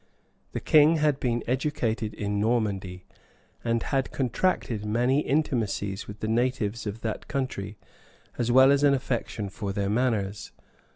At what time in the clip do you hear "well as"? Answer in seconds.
8.51-8.81